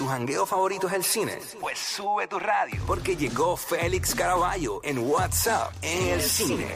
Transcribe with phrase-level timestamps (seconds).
[0.00, 1.38] ¿Tu jangueo favorito es el cine?
[1.60, 6.68] Pues sube tu radio, porque llegó Félix Caraballo en WhatsApp en el cine.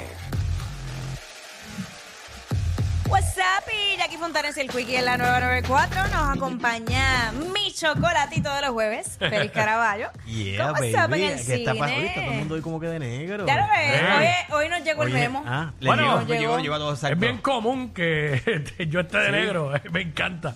[3.08, 3.64] What's up?
[3.72, 9.16] Y Jackie Fontanes el Quickie en la 994 nos acompaña mi chocolatito de los jueves,
[9.18, 10.11] Félix Caraballo.
[10.27, 10.86] Yeah, ¿Cómo baby.
[10.88, 11.79] está en el ¿Qué está cine?
[11.79, 12.02] pasando?
[12.06, 13.46] Está todo el mundo hoy como que de negro.
[13.46, 14.46] Ya lo ves, Eh.
[14.50, 15.43] hoy, hoy nos llegó el Oye, memo.
[15.46, 16.29] Ah, le Bueno, llegó, llegó.
[16.29, 17.20] me llegó, llegó a todos Es exacto.
[17.20, 19.72] bien común que yo esté de negro.
[19.93, 20.54] Me encanta.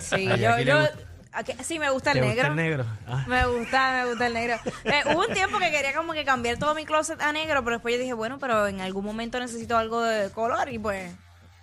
[0.00, 0.98] Sí, Ay, yo, le yo, gusta-
[1.62, 2.34] sí me gusta el ¿Te negro.
[2.36, 2.86] gusta el negro?
[3.06, 3.24] Ah.
[3.26, 4.56] Me gusta, me gusta el negro.
[4.84, 7.76] Eh, hubo un tiempo que quería como que cambiar todo mi closet a negro, pero
[7.76, 11.12] después yo dije, bueno, pero en algún momento necesito algo de color y pues,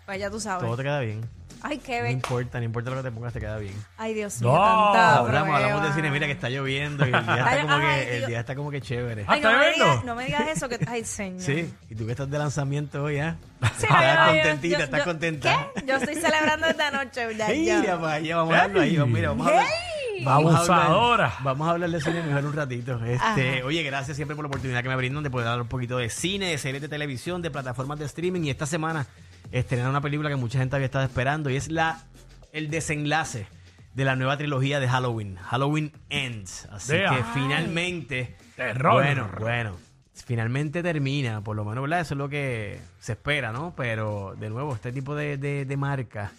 [0.05, 0.65] pues ya tú sabes.
[0.65, 1.29] Todo te queda bien.
[1.61, 2.13] Ay, qué No bello.
[2.15, 3.73] importa, no importa lo que te pongas, te queda bien.
[3.97, 4.49] Ay, Dios No.
[4.51, 7.61] mío, tanta Hablamos, hablamos de cine, mira que está lloviendo y el día está Ay,
[7.61, 8.29] como ay, que, el Dios.
[8.29, 9.21] día está como que chévere.
[9.27, 9.85] Ah, Ay, no ¿está me, lloviendo?
[9.85, 11.41] digas, no me digas eso, que ay, señor.
[11.41, 13.35] Sí, y tú que estás de lanzamiento hoy, ¿ah?
[13.77, 15.67] Sí, no, estás yo- contentita, yo- estás yo- contenta.
[15.75, 15.85] ¿Qué?
[15.85, 17.35] Yo estoy celebrando esta noche.
[17.37, 17.79] Ya, ya.
[17.81, 18.97] Mira, para allá, vamos a hablarlo ahí.
[18.97, 19.65] vamos- Mira, vamos a hablar.
[19.65, 20.23] ¡Hey!
[20.25, 21.33] Vamos a hablar- Abusadora.
[21.41, 22.99] Vamos a hablar de cine mejor un ratito.
[23.05, 25.97] Este, oye, gracias siempre por la oportunidad que me brindan de poder hablar un poquito
[25.99, 28.41] de cine, de series de televisión, de plataformas de streaming.
[28.45, 29.05] Y esta semana
[29.51, 32.03] estrenaron una película que mucha gente había estado esperando y es la
[32.51, 33.47] el desenlace
[33.93, 36.67] de la nueva trilogía de Halloween, Halloween Ends.
[36.71, 38.93] Así que finalmente, Terror.
[38.93, 39.75] bueno, bueno,
[40.13, 42.01] finalmente termina, por lo menos, ¿verdad?
[42.01, 43.73] Eso es lo que se espera, ¿no?
[43.75, 46.31] Pero de nuevo, este tipo de, de, de marca,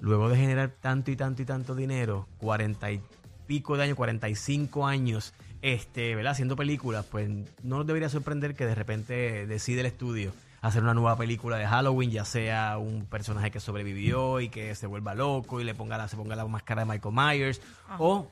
[0.00, 3.00] luego de generar tanto y tanto y tanto dinero, 40 y
[3.46, 6.32] pico de años, 45 años, este, ¿verdad?
[6.32, 7.28] Haciendo películas, pues
[7.62, 11.66] no nos debería sorprender que de repente decide el estudio hacer una nueva película de
[11.66, 15.96] Halloween, ya sea un personaje que sobrevivió y que se vuelva loco y le ponga
[15.96, 17.60] la, se ponga la máscara de Michael Myers,
[17.98, 18.28] o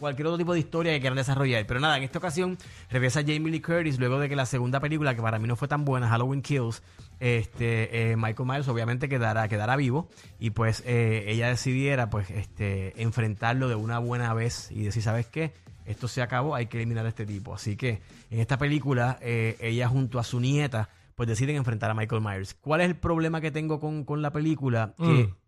[0.00, 1.64] cualquier otro tipo de historia que quieran desarrollar.
[1.64, 2.58] Pero nada, en esta ocasión
[2.90, 5.68] regresa Jamie Lee Curtis luego de que la segunda película, que para mí no fue
[5.68, 6.82] tan buena, Halloween Kills,
[7.20, 10.08] este, eh, Michael Myers obviamente quedará, quedará vivo
[10.40, 15.26] y pues eh, ella decidiera pues este, enfrentarlo de una buena vez y decir, ¿sabes
[15.26, 15.52] qué?
[15.84, 17.54] Esto se acabó, hay que eliminar a este tipo.
[17.54, 21.94] Así que en esta película, eh, ella junto a su nieta, pues deciden enfrentar a
[21.94, 22.54] Michael Myers.
[22.54, 24.94] ¿Cuál es el problema que tengo con, con la película?
[24.98, 25.04] Que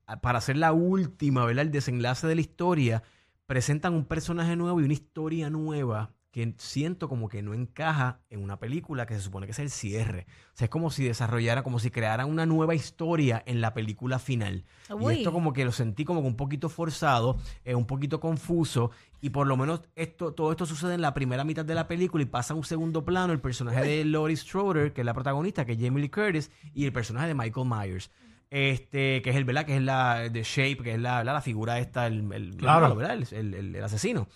[0.07, 0.21] Mm.
[0.21, 1.63] para hacer la última, ¿verdad?
[1.63, 3.03] El desenlace de la historia,
[3.47, 8.43] presentan un personaje nuevo y una historia nueva que siento como que no encaja en
[8.43, 10.27] una película que se supone que es el cierre.
[10.53, 14.19] O sea, es como si desarrollara, como si crearan una nueva historia en la película
[14.19, 14.65] final.
[14.91, 15.15] Uy.
[15.15, 18.91] Y esto como que lo sentí como que un poquito forzado, eh, un poquito confuso,
[19.21, 22.25] y por lo menos esto, todo esto sucede en la primera mitad de la película
[22.25, 25.65] y pasa a un segundo plano el personaje de Laurie Strode, que es la protagonista,
[25.65, 28.11] que es Jamie Lee Curtis, y el personaje de Michael Myers.
[28.51, 29.67] Este, que es el, ¿verdad?
[29.67, 32.81] Que es la de Shape, que es la, la figura esta, el, el- Claro.
[32.83, 33.15] malo, ¿verdad?
[33.15, 34.27] El, el- el- el asesino.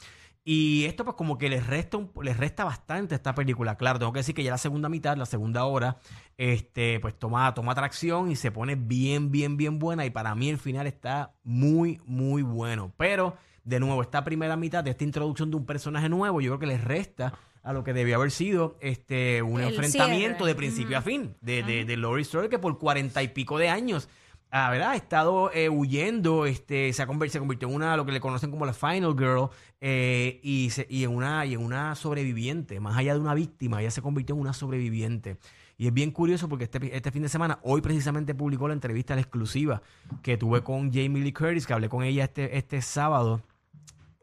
[0.51, 3.77] Y esto pues como que les resta un- les resta bastante a esta película.
[3.77, 5.99] Claro, tengo que decir que ya la segunda mitad, la segunda hora,
[6.39, 10.07] este, pues toma, toma atracción y se pone bien, bien, bien buena.
[10.07, 12.93] Y para mí el final está muy, muy bueno.
[12.97, 16.61] Pero, de nuevo, esta primera mitad de esta introducción de un personaje nuevo, yo creo
[16.61, 20.49] que les resta a lo que debió haber sido este un El enfrentamiento cierre.
[20.49, 23.69] de principio a fin de, de, de Laurie Strode, que por cuarenta y pico de
[23.69, 24.09] años
[24.51, 24.91] ah, ¿verdad?
[24.91, 28.51] ha estado eh, huyendo, este, se, ha se convirtió en una, lo que le conocen
[28.51, 29.49] como la Final Girl,
[29.81, 33.81] eh, y, se- y, en una, y en una sobreviviente, más allá de una víctima,
[33.81, 35.37] ella se convirtió en una sobreviviente.
[35.77, 39.15] Y es bien curioso porque este, este fin de semana, hoy precisamente publicó la entrevista
[39.15, 39.81] la exclusiva
[40.23, 43.41] que tuve con Jamie Lee Curtis, que hablé con ella este, este sábado.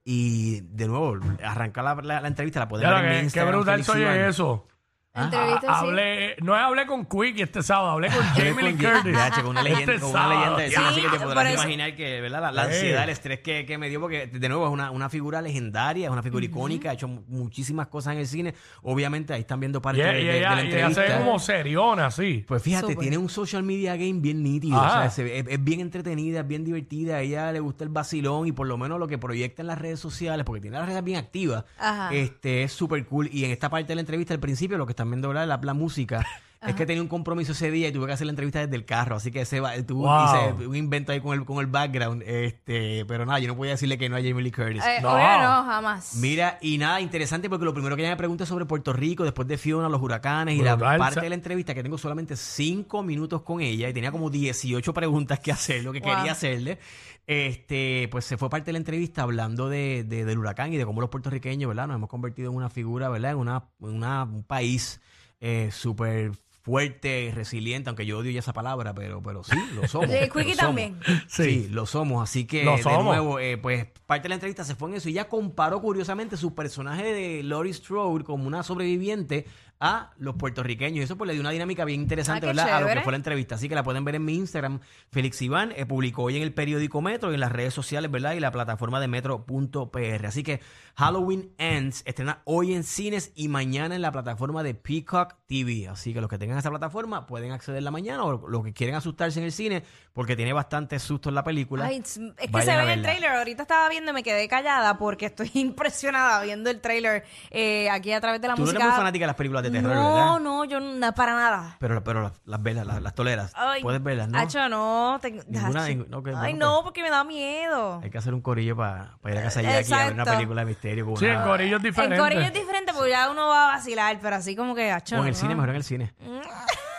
[0.04, 4.04] Y de nuevo, arrancar la, la- la entrevista, la Ya, ver en qué, brutal soy
[4.30, 4.68] eso.
[5.16, 5.88] Entrevista, Ah, sí.
[5.88, 9.14] hablé, no hablé con Quick este sábado, hablé con Jamie Lee Curtis.
[9.14, 10.40] Ya, con una leyenda, Este con una sábado.
[10.40, 11.54] leyenda de cine, Sí, así que te por podrás eso.
[11.54, 12.42] imaginar que ¿verdad?
[12.42, 12.72] la, la Sí.
[12.74, 16.08] ansiedad, el estrés que, que me dio, porque de nuevo es una, una figura legendaria,
[16.08, 18.54] es una figura icónica, ha hecho mu- muchísimas cosas en el cine.
[18.84, 20.82] Obviamente ahí están viendo Y, parte de, de- de ella, la y ella se ve
[21.06, 21.18] entrevista.
[21.20, 22.44] como seriona, así.
[22.48, 23.00] Pues fíjate, Súper.
[23.00, 24.78] tiene un social media game bien nítido.
[24.80, 24.98] Ajá.
[24.98, 27.16] O sea, se ve- es, es bien entretenida, es bien divertida.
[27.18, 29.78] A ella le gusta el vacilón y por lo menos lo que proyecta en las
[29.80, 32.14] redes sociales, porque tiene las redes bien activas, Ajá.
[32.14, 33.30] este es súper cool.
[33.32, 35.60] Y en esta parte de la entrevista, al principio, lo que están viendo ahora, la,
[35.62, 36.26] la música,
[36.68, 38.86] es que tenía un compromiso ese día y tuve que hacer la entrevista desde el
[38.86, 39.16] carro.
[39.16, 40.56] Así que ese va, tuvo, Wow.
[40.60, 42.24] hice un invento ahí con el, con el background.
[42.26, 44.84] Este, pero nada, yo no podía decirle que no a Jamie Lee Curtis.
[44.86, 45.14] Eh, No.
[45.18, 46.16] no, jamás.
[46.16, 49.24] Mira, y nada, interesante porque lo primero que ella me pregunta es sobre Puerto Rico,
[49.24, 53.04] después de Fiona, los huracanes y la parte de la entrevista que tengo solamente cinco
[53.04, 56.16] minutos con ella y tenía como 18 preguntas que hacer, lo que Wow.
[56.16, 56.80] quería hacerle.
[57.28, 60.86] Este, pues se fue parte de la entrevista hablando de, de- del huracán y de
[60.86, 61.88] cómo los puertorriqueños, ¿verdad?
[61.88, 63.32] Nos hemos convertido en una figura, ¿verdad?
[63.32, 65.02] En una, en una- un país
[65.42, 66.32] eh, súper
[66.66, 70.10] fuerte, resiliente, aunque yo odio ya esa palabra, pero, pero sí, lo somos.
[70.10, 70.58] Sí, Quickie somos.
[70.58, 70.98] también.
[71.28, 71.44] Sí.
[71.44, 71.68] Sí.
[71.70, 72.24] lo somos.
[72.24, 73.06] Así que, Lo de somos.
[73.06, 75.08] nuevo, eh, pues parte de la entrevista se fue en eso.
[75.08, 79.46] Y ella comparó curiosamente su personaje de Laurie Strode como una sobreviviente
[79.86, 80.98] a los puertorriqueños.
[80.98, 82.70] Y eso pues le dio una dinámica bien interesante, Ah, ¿verdad?
[82.78, 83.56] A lo que fue la entrevista.
[83.56, 84.80] Así que la pueden ver en mi Instagram.
[85.12, 88.34] Félix Iván eh, publicó hoy en el periódico Metro y en las redes sociales, ¿verdad?
[88.34, 90.26] Y la plataforma de metro.pr.
[90.26, 90.62] Así que
[90.96, 95.88] Halloween Ends estrena hoy en cines y mañana en la plataforma de Peacock TV.
[95.90, 98.96] Así que los que tengan esa plataforma pueden acceder la mañana o los que quieren
[98.96, 99.84] asustarse en el cine
[100.14, 101.86] porque tiene bastante susto en la película.
[101.86, 103.32] Ay, es que se ve en el trailer.
[103.32, 108.12] Ahorita estaba viendo y me quedé callada porque estoy impresionada viendo el trailer eh, aquí
[108.14, 108.80] a través de la Tú no música.
[108.84, 110.40] eres muy fanática de las películas de terror, no, ¿verdad?
[110.40, 111.78] no, yo no, para nada.
[111.80, 113.52] Pero, pero las, las velas, las, las toleras.
[113.56, 114.38] Ay, Puedes verlas, ¿no?
[114.40, 115.20] Hacho, no.
[115.24, 115.88] Ninguna, Hacho.
[115.90, 118.00] ningún- no, que- Ay, no, no, porque me da miedo.
[118.04, 120.38] Hay que hacer un corillo para ir a casa de Jackie a ver una Exacto.
[120.40, 121.06] película de misterio.
[121.06, 122.16] Con Sí, una- el corillo es diferente.
[122.16, 125.16] El corillo es diferente porque ya uno va a vacilar, pero así como que hacho,
[125.16, 125.40] O en el no.
[125.40, 126.14] cine, mejor en el cine.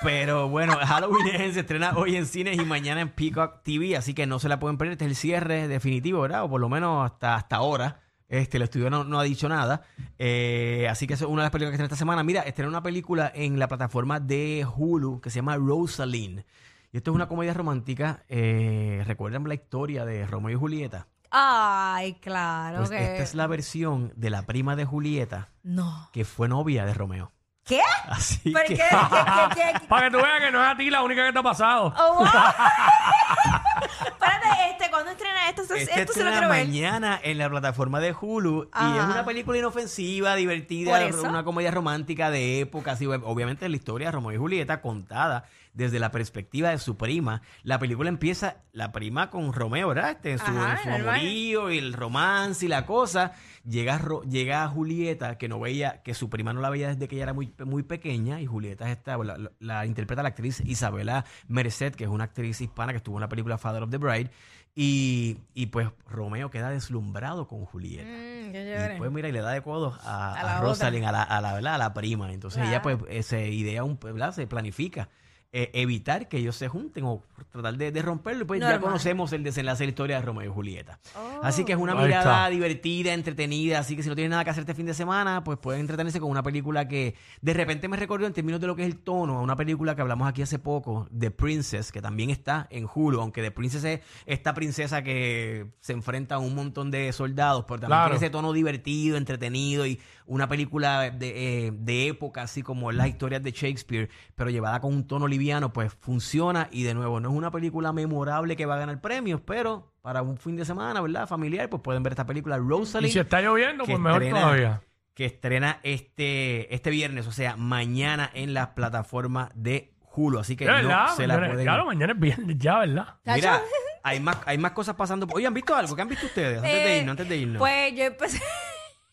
[0.03, 4.15] Pero bueno, Halloween Ends se estrena hoy en cines y mañana en Peacock TV, así
[4.15, 4.93] que no se la pueden perder.
[4.93, 6.45] Este es el cierre definitivo, ¿verdad?
[6.45, 8.01] O por lo menos hasta, hasta ahora.
[8.29, 9.83] Este, el estudio no, no ha dicho nada.
[10.19, 12.23] Eh, así que es una de las películas que estrena esta semana.
[12.23, 16.45] Mira, estrena una película en la plataforma de Hulu que se llama Rosaline.
[16.93, 18.25] Y esto es una comedia romántica.
[18.29, 21.07] Eh, ¿Recuerdan la historia de Romeo y Julieta?
[21.31, 22.97] Ay, claro Pues que...
[22.99, 26.09] esta es la versión de la prima de Julieta No.
[26.13, 27.33] que fue novia de Romeo.
[27.65, 27.81] ¿Qué?
[28.09, 28.75] Así ¿Pero que...
[28.77, 28.83] qué?
[28.83, 29.55] ¿Qué?
[29.55, 29.73] ¿Qué?
[29.81, 29.87] ¿Qué?
[29.89, 31.93] Para que tú veas que no es a ti la única que te ha pasado.
[31.99, 32.27] Oh, wow.
[33.83, 35.63] Espérate, este, ¿cuándo estrena esto?
[35.63, 36.67] Esto, Este esto sí lo quiero ver.
[36.67, 42.31] mañana en la plataforma de Hulu y es una película inofensiva, divertida, una comedia romántica
[42.31, 45.45] de época, así, obviamente la historia de Romeo y Julieta contada
[45.75, 47.43] desde la perspectiva de su prima.
[47.63, 50.11] La película empieza la prima con Romeo, ¿verdad?
[50.13, 51.15] Este, en su, Ajá, en su normal.
[51.17, 53.33] amorío y el romance y la cosa.
[53.69, 57.17] Llega, Ro- llega Julieta, que no veía, que su prima no la veía desde que
[57.17, 60.61] ella era muy, muy pequeña, y Julieta es esta, la, la- la interpreta la actriz
[60.65, 63.99] Isabela Merced, que es una actriz hispana que estuvo en la película Father of the
[63.99, 64.31] Bride.
[64.79, 68.05] Y, y pues Romeo queda deslumbrado con Julieta.
[68.07, 68.53] Mm,
[68.95, 71.23] Y pues mira, y le da de codos a, A a la Rosalind, a la,
[71.23, 71.75] a la, ¿verdad?
[71.77, 72.31] a la prima.
[72.33, 74.33] Entonces ella pues eh, se idea, un, ¿verdad?
[74.33, 75.09] se planifica
[75.53, 78.43] eh, evitar que ellos se junten o tratar de, de romperlo.
[78.43, 80.99] Y pues ya conocemos el desenlace de la historia de Romeo y Julieta.
[81.17, 81.41] Oh.
[81.43, 82.51] Así que es una Ahí mirada está.
[82.51, 83.79] divertida, entretenida.
[83.79, 86.21] Así que si no tienen nada que hacer este fin de semana, pues pueden entretenerse
[86.21, 88.99] con una película que de repente me recordó en términos de lo que es el
[88.99, 92.87] tono a una película que hablamos aquí hace poco, The Princess, que también está en
[92.93, 93.21] Hulu.
[93.21, 97.81] Aunque The Princess es esta princesa que se enfrenta a un montón de soldados, pero
[97.81, 98.11] también Claro.
[98.11, 103.07] tiene ese tono divertido, entretenido y una película de, eh, de época, así como las
[103.09, 106.69] historias de Shakespeare, pero llevada con un tono liviano, pues funciona.
[106.71, 110.23] Y de nuevo, no es una película memorable que va a ganar premios, pero para
[110.23, 111.27] un fin de semana, ¿verdad?
[111.27, 113.13] Familiar, pues pueden ver esta película Y Rosalind.
[113.13, 114.81] si está lloviendo, que pues mejor estrena- todavía.
[115.15, 120.39] Que estrena este, este viernes, o sea, mañana en la plataforma de Hulu.
[120.39, 121.65] Así que no se la mañana, pueden.
[121.65, 123.15] claro, mañana es viernes ya, ¿verdad?
[123.25, 123.63] Mira,
[124.03, 125.27] hay más, hay más cosas pasando.
[125.33, 125.97] Oye, ¿han visto algo?
[125.97, 126.59] ¿Qué han visto ustedes?
[126.59, 127.59] Antes de Eh, irnos, antes de irnos.
[127.59, 128.43] Pues yo empecé,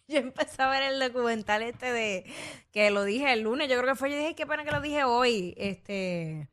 [0.07, 2.25] yo empecé a ver el documental este de
[2.71, 4.81] que lo dije el lunes, yo creo que fue, yo dije, qué pena que lo
[4.81, 6.49] dije hoy, este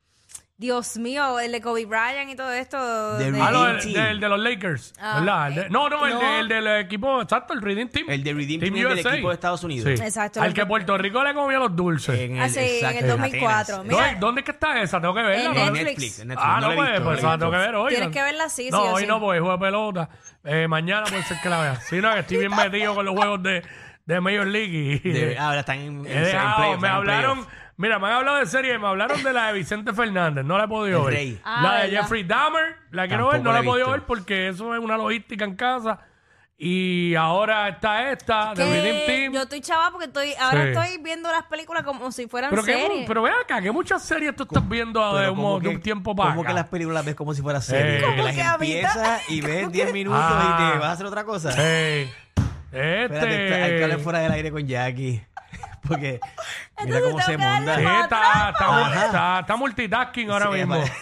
[0.60, 3.16] Dios mío, el de Kobe Bryant y todo esto.
[3.16, 5.48] De de- Ah, no, Redeem el, del de los Lakers, Ah, ¿verdad?
[5.48, 8.10] El de- no, no, el, de- el del equipo, exacto, el Redeem Team.
[8.10, 9.12] El de Redeem Team del USA.
[9.14, 9.88] equipo de Estados Unidos.
[9.98, 10.04] Sí.
[10.04, 12.20] Exacto, Al que Puerto Rico le comió los dulces.
[12.20, 13.74] En Ah, sí, en el exacto, 2004.
[13.76, 13.84] Atenas.
[13.86, 15.00] Mira, ¿Dónde, dónde es que está esa?
[15.00, 15.44] Tengo que verla.
[15.44, 15.60] En ¿no?
[15.60, 15.84] En Netflix.
[15.88, 16.18] Netflix.
[16.20, 16.46] en Netflix.
[16.46, 17.66] Ah, No no, la he pues, visto, pues la tengo que visto.
[17.72, 17.88] ver hoy.
[17.88, 18.12] Tienes ¿no?
[18.12, 19.08] que verla así, sí No, o hoy sí.
[19.08, 20.08] no, porque juego de pelota.
[20.44, 21.76] Eh, mañana puede ser que la vea.
[21.76, 23.62] Sí, no, que estoy bien metido con los juegos de,
[24.04, 25.00] de Major League.
[25.02, 27.46] Y, De- ah, ahora están en, en, he en dejado, playoffs, me están en hablaron.
[27.80, 30.64] Mira, me han hablado de serie, me hablaron de la de Vicente Fernández, no la
[30.64, 31.14] he podido ver.
[31.14, 31.40] Rey.
[31.44, 32.02] Ah, la de ¿verdad?
[32.02, 33.92] Jeffrey Dahmer, la quiero ver, Tampoco no la la he he podido visto.
[33.98, 35.98] ver porque eso es una logística en casa.
[36.62, 39.32] Y ahora está esta, de Que Redeem Team.
[39.32, 40.68] yo estoy chava porque estoy ahora Sí.
[40.68, 43.08] estoy viendo las películas como si fueran Pero, que, series.
[43.08, 45.68] pero ve acá, que muchas series tú estás viendo de, Pero un, como mo- de
[45.70, 46.48] que- un tiempo para Como acá.
[46.50, 48.00] que las películas las ves como si fuera serie.
[48.00, 48.02] Eh.
[48.02, 48.62] Como que las que a mitad.
[48.76, 50.58] empiezas y ves 10 minutos Ah.
[50.68, 51.50] y te vas a hacer otra cosa.
[51.52, 51.60] Sí.
[52.72, 53.04] Este...
[53.04, 55.22] Espérate, hay que hablar fuera del aire con Jackie.
[55.86, 56.20] Porque
[56.84, 57.76] mira Entonces cómo se tengo que darle monta.
[57.78, 60.74] Sí, para está, atrás, está, está, está multitasking ahora Sí, mismo.
[60.78, 60.92] vale.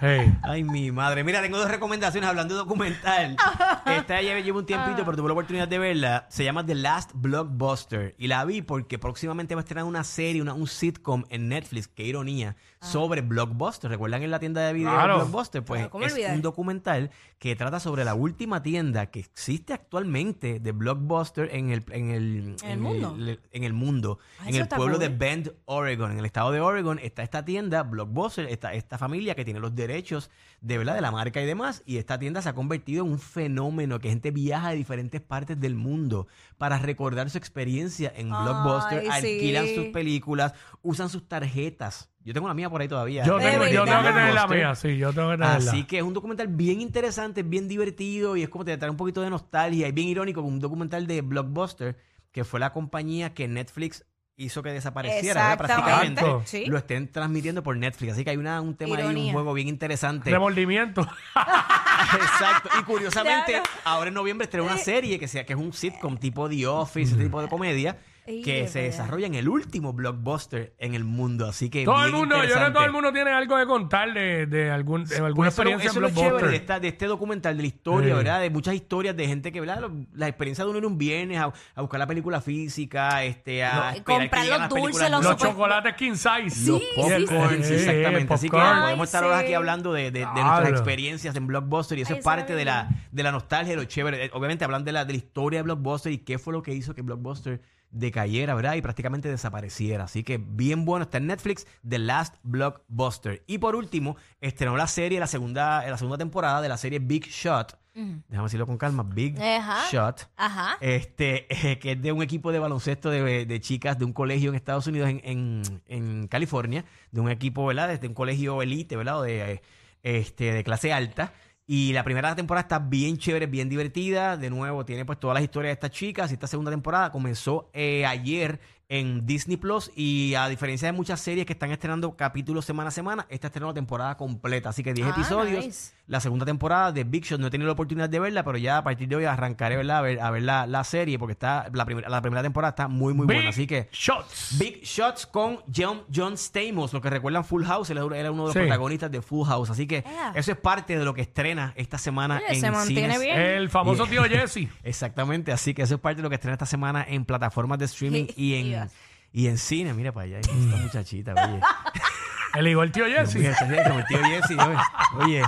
[0.00, 0.36] Hey.
[0.42, 1.22] Ay, mi madre.
[1.22, 3.36] Mira, tengo dos recomendaciones hablando de documental.
[3.86, 6.26] Esta ya lleva un tiempito, pero tuve la oportunidad de verla.
[6.28, 8.14] Se llama The Last Blockbuster.
[8.18, 11.86] Y la vi porque próximamente va a estrenar una serie, una, un sitcom en Netflix,
[11.86, 13.88] qué ironía, sobre Blockbuster.
[13.88, 15.16] ¿Recuerdan en la tienda de video Claro.
[15.18, 15.64] Blockbuster?
[15.64, 16.34] Pues Claro, ¿cómo es olvidar?
[16.34, 21.84] un documental que trata sobre la última tienda que existe actualmente de Blockbuster en el,
[21.92, 23.16] en el, ¿En el mundo?
[23.52, 24.18] en el mundo.
[24.40, 25.18] Ah, en el está pueblo de cool.
[25.18, 26.10] Bend, Oregon.
[26.10, 29.70] En el estado de Oregon está esta tienda, Blockbuster, esta, esta familia que tiene los
[29.70, 30.94] derechos de, ¿verdad?
[30.94, 31.82] de la marca y demás.
[31.86, 35.60] Y esta tienda se ha convertido en un fenómeno que gente viaja de diferentes partes
[35.60, 36.26] del mundo
[36.58, 39.02] para recordar su experiencia en Ay, Blockbuster.
[39.02, 39.08] sí.
[39.10, 42.10] Alquilan sus películas, usan sus tarjetas.
[42.24, 43.24] Yo tengo la mía por ahí todavía.
[43.24, 45.56] Yo, tengo, yo tengo que tener la mía, sí, yo tengo que tenerla.
[45.70, 48.96] Así que es un documental bien interesante, bien divertido y es como te trae un
[48.96, 51.98] poquito de nostalgia y bien irónico, un documental de Blockbuster,
[52.32, 56.66] que fue la compañía que Netflix hizo que desapareciera, prácticamente sí.
[56.66, 58.14] lo estén transmitiendo por Netflix.
[58.14, 59.32] Así que hay una, un tema ahí, un Ironía.
[59.32, 60.30] juego bien interesante.
[60.30, 61.02] Remordimiento.
[62.14, 62.68] Exacto.
[62.78, 63.64] Y curiosamente, Claro.
[63.84, 67.14] ahora en noviembre estrena una serie que sea que es un sitcom tipo The Office,
[67.14, 68.96] ese tipo de comedia, Ey, que se verdad.
[68.96, 71.46] desarrolla en el último blockbuster en el mundo.
[71.46, 74.12] Así que todo el mundo, yo creo que todo el mundo tiene algo que contar
[74.14, 76.60] de, de, algún, de alguna eso, lo- experiencia eso en es lo chévere de, Blockbuster.
[76.60, 78.16] esta- de este documental, de la historia, Sí.
[78.16, 78.40] ¿verdad?
[78.40, 79.80] De muchas historias de gente que, ¿verdad?
[79.80, 83.62] Lo- la experiencia de uno ir un viernes a, a buscar la película física, este,
[83.62, 86.70] a No, comprar los las dulces, películas los chocolates king size.
[86.70, 87.74] Los Sí, sí, popcorns, sí.
[87.74, 88.34] exactamente.
[88.34, 88.80] Así que popcorn.
[88.80, 90.42] podemos estar horas Ay, aquí hablando de, de- de Claro.
[90.44, 93.76] nuestras experiencias en Blockbuster y eso Ay, es parte de la, de la nostalgia, de
[93.76, 94.30] lo chévere.
[94.32, 96.94] Obviamente hablan de la, de la historia de Blockbuster y qué fue lo que hizo
[96.94, 97.60] que Blockbuster
[97.94, 98.74] decayera, ¿verdad?
[98.74, 100.04] Y prácticamente desapareciera.
[100.04, 103.42] Así que bien bueno, está en Netflix, The Last Blockbuster.
[103.46, 107.26] Y por último, estrenó la serie, la segunda, la segunda temporada de la serie Big
[107.28, 107.78] Shot.
[107.94, 109.84] Déjame decirlo con calma, Big Ajá.
[109.88, 110.76] Shot Ajá.
[110.80, 114.48] este, eh, que es de un equipo de baloncesto de, de chicas de un colegio
[114.50, 117.86] en Estados Unidos, en, en- en California, de un equipo, ¿verdad?
[117.88, 119.22] Desde un colegio elite, ¿verdad?
[119.22, 119.62] De, eh,
[120.02, 121.32] este, de clase alta.
[121.66, 124.36] Y la primera temporada está bien chévere, bien divertida.
[124.36, 126.30] De nuevo, tiene pues todas las historias de estas chicas.
[126.30, 128.60] Y esta segunda temporada comenzó eh, ayer
[128.98, 129.90] en Disney Plus.
[129.96, 133.68] Y a diferencia de muchas series que están estrenando capítulos semana a semana, esta estrenó
[133.68, 134.68] la temporada completa.
[134.70, 135.64] Así que 10 Ah, episodios.
[135.66, 135.94] nice.
[136.06, 138.76] La segunda temporada de Big Shot no he tenido la oportunidad de verla, pero ya
[138.78, 139.98] a partir de hoy arrancaré ¿verdad?
[139.98, 142.88] a ver, a ver la, la serie porque está la, primera la primera temporada está
[142.88, 143.48] muy muy Big buena.
[143.50, 144.58] Así que Shots.
[144.58, 148.46] Big Shots con John, John Stamos, lo que recuerdan Full House, él era uno de
[148.48, 148.58] los Sí.
[148.60, 149.70] protagonistas de Full House.
[149.70, 153.14] Así que eso es parte de lo que estrena esta semana Oye, en se mantiene
[153.14, 153.20] cines.
[153.22, 153.38] bien.
[153.40, 154.68] El famoso tío Jesse.
[154.82, 157.86] Exactamente, así que eso es parte de lo que estrena esta semana en plataformas de
[157.86, 158.83] streaming y en,
[159.32, 159.92] Y en cine.
[159.94, 161.60] Mira para allá, esta muchachita, oye.
[162.54, 163.36] El igual tío Mira, Jesse.
[163.46, 164.76] está bien, como el tío Jesse, oye,
[165.16, 165.42] oye,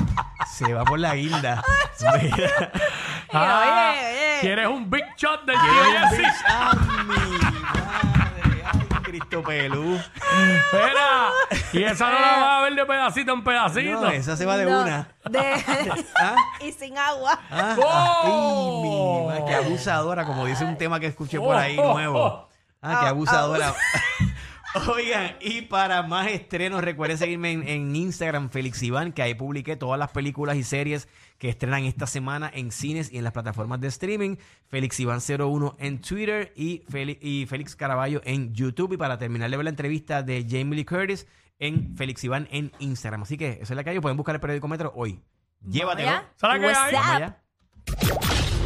[0.52, 1.62] se va por la guinda.
[2.20, 2.72] Mira.
[3.32, 4.38] Ah, oye, oye.
[4.40, 6.32] ¿Quieres un big shot del tío ¡Ay, Jesse?
[7.06, 7.14] mi
[7.60, 8.64] madre!
[8.64, 9.94] ¡Ay, Cristo Pelú!
[9.94, 11.28] Espera.
[11.72, 14.00] Y esa no la vas a ver de pedacito en pedacito.
[14.00, 15.08] No, esa se va de No, una.
[15.30, 15.64] de-
[16.20, 16.34] ¿Ah?
[16.60, 17.38] y sin agua.
[17.52, 19.30] Ah, ¡Oh!
[19.30, 20.24] ay, mi madre, ¡Qué abusadora!
[20.24, 22.18] Como dice un tema que escuché por ahí Oh, oh, nuevo.
[22.24, 22.48] oh.
[22.82, 23.74] Ah, qué Ah, abusadora.
[24.94, 29.74] Oigan, y para más estrenos, recuerden seguirme en, en Instagram, Félix Iván, que ahí publiqué
[29.74, 33.80] todas las películas y series que estrenan esta semana en cines y en las plataformas
[33.80, 34.36] de streaming.
[34.68, 38.92] Félix Iván 01 en Twitter y, Félix, y Félix Caraballo en YouTube.
[38.92, 41.26] Y para terminar de ver la entrevista de Jamie Lee Curtis
[41.58, 43.22] en Félix Iván en Instagram.
[43.22, 44.00] Así que eso es la que hay.
[44.00, 45.20] Pueden buscar el periódico Metro hoy.
[45.66, 46.08] Llévatelo.
[46.10, 46.28] Vaya.
[46.36, 47.22] ¿Sabes qué What's hay?
[47.22, 48.25] Up?